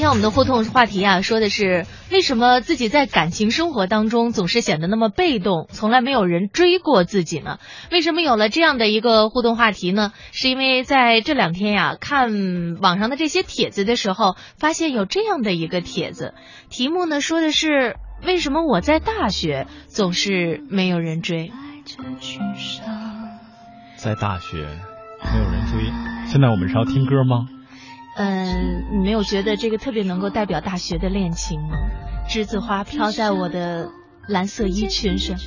[0.00, 7.58] 今天我们的互动话题啊，说的是为什么自己在感情生活当中总是显得那么被动，从来没有人追过自己呢？
[7.92, 10.14] 为什么有了这样的一个互动话题呢？
[10.32, 16.32] 是因为在这两天呀，看网上的这些帖子的时候，发现有这样的一个帖子，
[16.70, 21.52] 题目呢说的是为什么我在大学总是没有人追？
[23.96, 25.92] 在大学没有人追，
[26.26, 27.48] 现在我们是要听歌吗？
[28.22, 31.78] 嗯，你没有觉得这个特别能够代表大学的恋情吗？
[32.28, 33.88] 栀子花飘在我的
[34.28, 35.38] 蓝色衣裙上，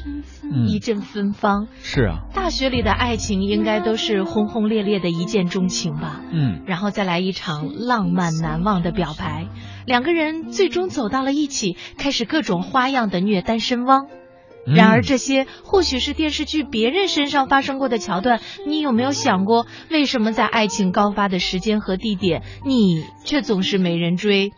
[0.68, 1.68] 一阵芬芳。
[1.84, 6.22] 是啊，大学里的爱情应该都是轰轰烈烈的一见钟情吧？
[6.32, 9.46] 嗯，然后再来一场浪漫难忘的表白，
[9.86, 14.08] 两个人最终走到了一起，开始各种花样的虐单身汪。
[14.66, 18.40] 然而，这些或许是电视剧别人身上发生过的桥段。
[18.66, 24.52] 你有没有想过，为什么在爱情高发的时间和地点，你却总是没人追？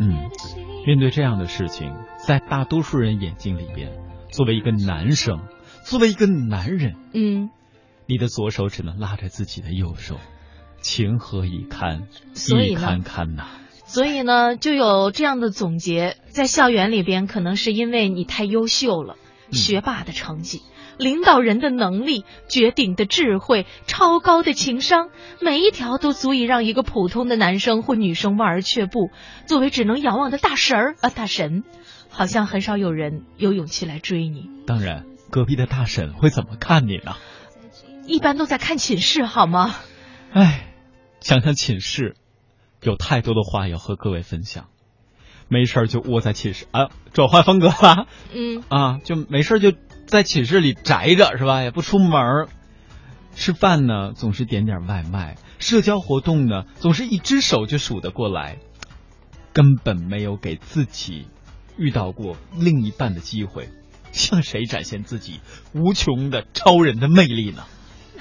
[0.00, 0.30] 嗯，
[0.84, 3.92] 面对这样的事情，在大多数人眼睛里边，
[4.30, 5.40] 作为一个男生，
[5.84, 7.50] 作为一个男人，嗯，
[8.06, 10.16] 你的左手只能拉着自己的右手，
[10.80, 12.08] 情何以堪？
[12.34, 13.44] 以堪堪呐！
[13.84, 19.16] 所以呢，就有这样的总结：在校园里边，可能是因为你太优秀了。
[19.52, 20.62] 学霸的成绩，
[20.98, 29.10] 领导人的能力，绝顶的智慧，超高的情商，每一条都足以让一个普通的男生或女生望而却步。
[29.46, 31.64] 作为只能仰望的大神儿啊，大神，
[32.08, 34.48] 好像很少有人有勇气来追你。
[34.66, 37.16] 当然，隔壁的大婶会怎么看你呢？
[38.06, 39.74] 一般都在看寝室，好吗？
[40.32, 40.72] 唉，
[41.20, 42.16] 想想寝室，
[42.82, 44.68] 有太多的话要和各位分享。
[45.48, 48.06] 没事就窝在寝室啊，转换风格了。
[48.32, 49.72] 嗯啊，就没事就
[50.06, 51.62] 在寝室里宅着是吧？
[51.62, 52.48] 也不出门
[53.34, 58.58] 吃饭呢总是点点外卖，社交活动呢总是一只手就数得过来，
[59.52, 61.26] 根本没有给自己
[61.78, 63.70] 遇到过另一半的机会，
[64.12, 65.40] 向谁展现自己
[65.72, 67.64] 无穷的超人的魅力呢？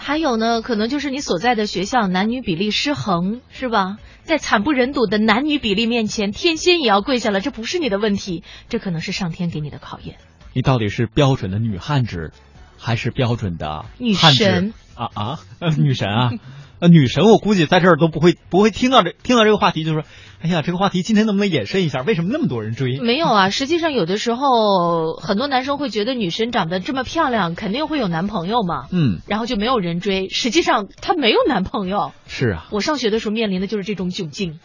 [0.03, 3.97] 还有呢，可能就是你所在的学校男女比例失衡，是吧？
[4.23, 7.39] 在惨不忍睹的男女比例面前，天仙也要跪下了。
[7.39, 10.15] 这不是你的问题，这可能是上天给你的考验。
[10.53, 12.31] 你到底是标准的女汉子，
[12.79, 15.39] 还是标准的女神啊啊？
[15.77, 16.31] 女神啊！
[16.81, 20.03] 呃，女神，我估计在这儿都不会不会听到这听到这个话题，就说。
[20.43, 22.01] 哎呀，这个话题今天能不能延伸一下？
[22.01, 22.99] 为什么那么多人追？
[22.99, 28.87] 没有啊，实际上有的时候很多男生会觉得女神长得这么漂亮，肯定会有男朋友嘛。
[28.91, 30.29] 嗯，然后就没有人追。
[30.29, 32.11] 实际上她没有男朋友。
[32.25, 34.59] 是啊，我上学的时候面临的就是这种窘境。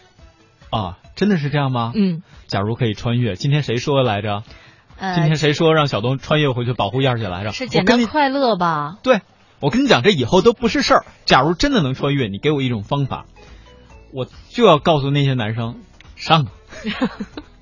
[0.71, 1.93] 啊，真的是这样吗？
[1.95, 2.23] 嗯。
[2.47, 4.45] 假如可以穿越，今天谁说来着？
[4.99, 7.53] 呃，今天谁说让小东穿越回去保护燕儿姐来着？
[7.53, 8.97] 是简单快乐吧？
[9.03, 9.21] 对，
[9.61, 11.07] 我跟你讲，这以后都不是事儿。
[11.25, 13.27] 假如真的能穿越，你给我一种方法，
[14.13, 15.81] 我就要告诉那些男生。
[16.17, 16.47] 上，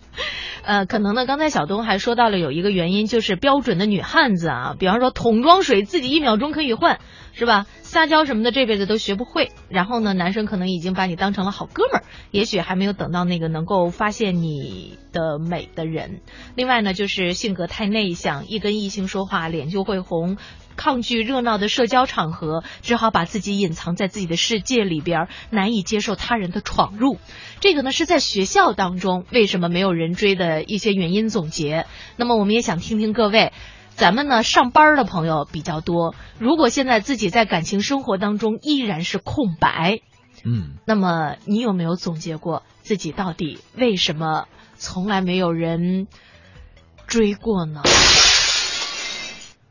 [0.66, 7.00] 呃，可能呢，刚才小东还说到了有一个原因，就是标准的女汉子啊，比方说桶装水自己一秒钟可以换，
[7.34, 7.66] 是吧？
[7.82, 9.52] 撒娇什么的这辈子都学不会。
[9.69, 16.22] 然后呢，男生可能已经把你当成了好哥们儿，也许还没有等到那个能够发现你的美的人。
[16.56, 20.38] 另外呢，就是性格太内向，一跟异性说话脸就会红。
[20.76, 27.19] 抗拒热闹的社交场合，只好把自己隐藏在自己的世界里边，难以接受他人的闯入。
[27.60, 31.87] 这个呢是在学校当中为什么没有人追的一些原因总结。
[32.16, 33.53] 那么我们也想听听各位，
[33.91, 40.00] 咱们呢上班的朋友比较多，如果现在自己在感情生活当中依然是空白，
[40.44, 46.06] 嗯，那么你有没有总结过自己到底为什么从来没有人
[47.06, 47.82] 追过呢？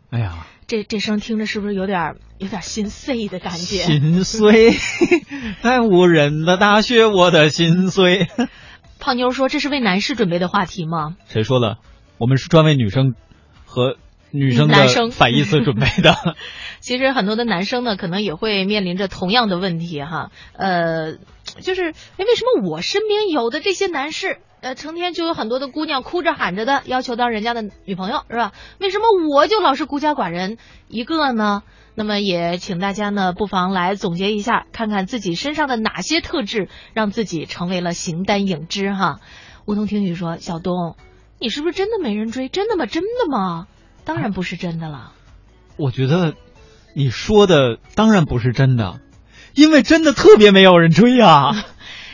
[0.09, 0.47] 哎呀。
[0.65, 3.83] 这这声听着是不是有点有点心碎的感觉？
[3.83, 4.71] 心碎，
[5.61, 8.27] 在无人的大学，我的心碎。
[9.03, 11.77] 胖妞说：“这是为男士准备的话题吗？”谁说的？
[12.17, 13.15] 我们是专为女生
[13.65, 13.97] 和
[14.31, 16.15] 女生的反义词准备的。
[16.79, 20.31] 其实很多的男生呢，可能也会面临着同样的问题哈。
[20.53, 21.15] 呃，
[21.59, 24.37] 就是哎，为什么我身边有的这些男士？
[24.61, 28.53] 呃，成天就有很多的姑娘哭着喊着的要求当人家的女朋友，是吧？
[28.79, 30.57] 为什么我就老是孤家寡人
[30.87, 31.63] 一个呢？
[31.95, 39.19] 那么也请大家呢，不妨来总结一下，看看自己身上的哪些特质让自己成为了形单影只哈。
[39.65, 40.95] 梧桐听雨说，小东，
[41.39, 42.49] 你是不是真的没人追？
[42.49, 42.85] 真的吗？
[42.85, 43.67] 真的吗？
[44.05, 45.13] 当然不是真的了。
[45.77, 46.33] 我觉得
[46.95, 48.99] 你说的当然不是真的，
[49.53, 51.65] 因为真的特别没有人追啊。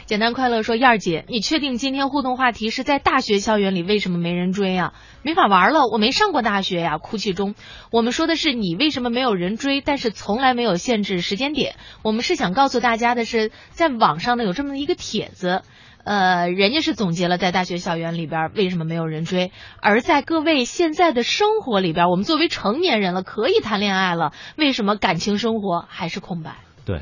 [0.09, 4.93] 简单快乐说：“燕儿姐，你确定今天互动话题是在大学校园里为什么没人追啊？
[5.21, 7.53] 没法玩了，我没上过大学呀。”哭泣中，
[7.91, 11.75] 我们说的是你为什么没有人追，但是从来没有限制时间点。
[12.01, 15.61] 我们是想告诉大家的是，在网上呢有这么一个帖子，
[16.03, 26.55] 呃，人家是总结了在大学校园里边为什么没有人追，而在各位现在的生活里边，我们作为成年人了，可以谈恋爱了，为什么感情生活还是空白？
[26.83, 27.01] 对，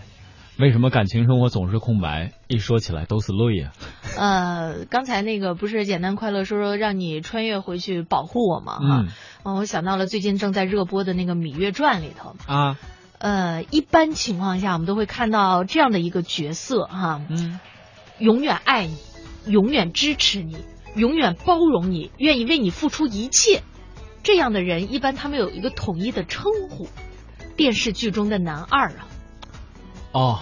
[0.59, 2.31] 为什么感情生活总是空白？
[2.47, 3.71] 一说起来都是泪呀。
[4.17, 8.79] 呃，刚才那个不是简单快乐说说让你穿越回去保护我吗？
[8.79, 9.05] 哈，
[9.43, 12.35] 嗯我想到了最近正在热播的那个《芈月传》里头。
[12.47, 12.79] 啊，
[13.19, 17.59] 呃，一般情况下，我们都会看到这样的一个角色哈，嗯，
[18.17, 18.97] 永远爱你，
[19.45, 20.57] 永远支持你，
[20.95, 23.61] 永远包容你，愿意为你付出一切。
[24.23, 26.87] 这样的人，一般他们有一个统一的称呼，
[27.55, 29.07] 电视剧中的男二啊。
[30.17, 30.39] 哦，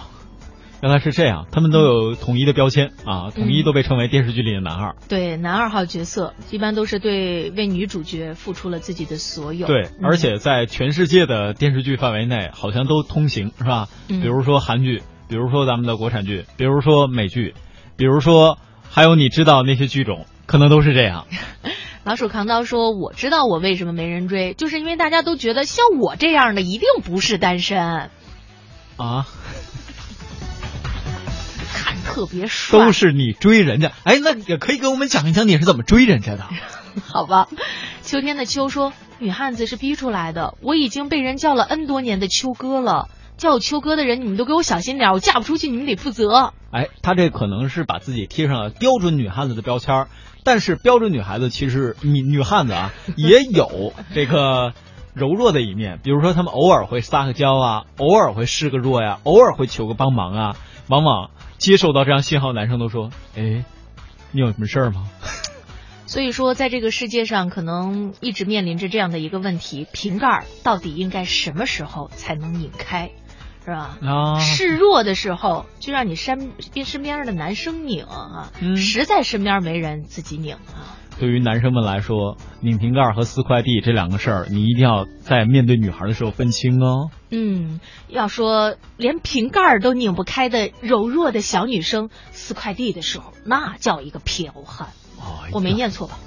[0.82, 4.96] 原来是这样，他们都有统一的标签啊，统一都被称为电视剧里的男二。
[5.06, 9.66] 对，男二号角色一般都是对为女主角付出了自己的所有。
[9.66, 13.88] 对，嗯而且在全世界的电视剧范围内，好像都通行，是吧？
[14.08, 17.54] 嗯比如说韩剧，比如说咱们的国产剧，比如说美剧，
[17.98, 18.56] 比如说
[18.88, 21.26] 还有你知道那些剧种，可能都是这样。
[22.02, 28.10] 老鼠扛刀说：“我知道我为什么没人追，就是因为大家都觉得像我这样的一定不是单身，
[28.96, 29.26] 啊，
[31.72, 36.46] 看特别帅。”都是你追人家，哎，那也可以给我们讲一讲你是怎么追人家的。
[37.06, 37.48] 好吧，
[38.02, 40.54] 秋天的秋说，女汉子是逼出来的。
[40.62, 46.54] 我已经被人叫了 N 多年的秋哥了，叫我秋哥的人，你们都给我小心点，我嫁不出去，你们得负责。
[46.70, 50.08] 哎，他这可能是把自己贴上了标准女汉子的标签儿，
[50.42, 54.72] 但是标准女孩子其实女女汉子啊也有这个
[55.16, 60.56] 柔弱的一面，比如说他们偶尔会撒个娇啊，偶尔会示个弱呀，偶尔会求个帮忙啊，
[60.88, 63.64] 往往接受到这样信号，男生都说，哎，
[64.30, 65.08] 你有什么事儿吗？
[66.04, 73.10] 所以说，在这个世界上，可能一直面临着这样的一个问题：瓶盖到底应该什么时候才能拧开，
[73.64, 73.96] 是吧？
[74.02, 80.92] 啊，示弱的时候，就让你身边身边的男生拧啊，嗯实在身边没人，自己拧啊。
[81.18, 87.10] 对于男生们来说，拧瓶盖和撕快递这两个事儿，你一定要在面对女孩的时候分清哦。
[87.30, 94.88] 嗯，要说连瓶盖都拧不开的柔弱的小女生撕快递的时候，那叫一个剽悍。
[95.18, 96.18] 哦我没念错吧？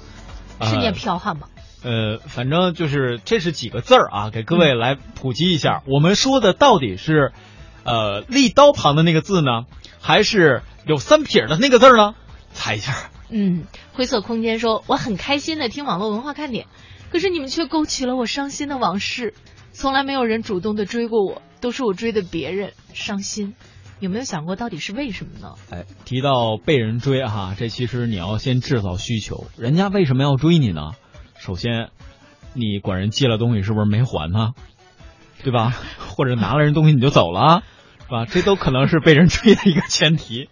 [0.66, 1.48] 是念剽悍吧？
[1.82, 5.82] 呃，反正就是这是几个字儿啊，给各位来普及一下。
[5.86, 7.32] 我们说的到底是，
[7.84, 9.66] 呃，立刀旁的那个字呢，
[10.00, 12.14] 还是有三撇的那个字呢？
[12.52, 12.92] 猜一下。
[13.30, 16.66] 嗯，灰色空间说我很开心的听网络文化看点，
[17.10, 19.34] 可是你们却勾起了我伤心的往事。
[19.72, 23.54] 从来没有人主动的追过我，都是我追的别人，伤心。
[24.00, 25.54] 有没有想过到底是为什么呢？
[25.70, 29.46] 哎，提到被人追哈，这其实你要先制造需求。
[29.56, 30.92] 人家为什么要追你呢？
[31.38, 31.90] 首先，
[32.52, 34.50] 你管人借了东西是不是没还呢？
[35.44, 35.74] 对吧？
[36.08, 37.62] 或者拿了人东西你就走了，
[38.02, 38.26] 是吧？
[38.26, 40.48] 这都可能是被人追的一个前提。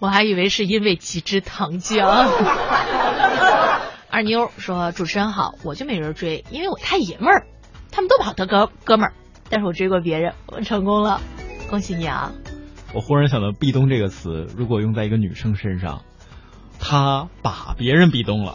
[0.00, 2.08] 我还以为是因为几支糖浆。
[4.10, 7.46] 二妞说：“主持人好，我就没人追，因为我太爷们儿，
[7.92, 9.12] 他们都跑他哥哥们儿，
[9.48, 11.20] 但是我追过别人，我成功了，
[11.68, 12.32] 恭喜你啊！
[12.92, 16.02] 我忽然想到“壁咚”这个词，如果用在一个女生身上，
[16.80, 18.54] 她把别人壁咚了；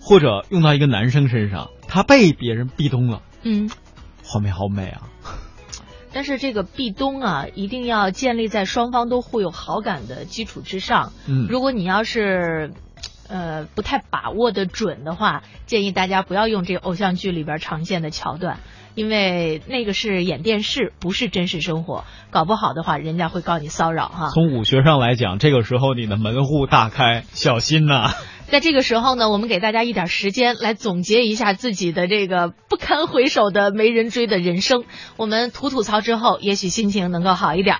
[0.00, 3.70] 或者用到一个男生身上，他被别人壁咚了，嗯，
[4.24, 5.02] 画面好美啊！
[6.12, 11.12] 但是这个壁咚啊，一定要建立在双方都互有好感的基础之上。
[11.26, 12.72] 嗯，如果你要是。”
[13.32, 18.58] 呃，不太把握的准的话，建议大家不要用这个偶像剧里边常见的桥段，
[18.96, 24.30] 因为那个是演电视，不是真实生活，搞不好的话，人家会告你骚扰哈。
[24.30, 28.10] 从武学上来讲，这个时候你的门户大开，小心呐、
[28.50, 34.82] 在这个时候呢，我们给大家一点时间来总结一下自己的这个不堪回首的没人追的人生。
[35.16, 37.76] 我们吐吐槽之后，也许心情能够好一点。